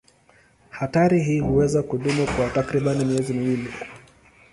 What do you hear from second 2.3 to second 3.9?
kwa takriban miezi miwili.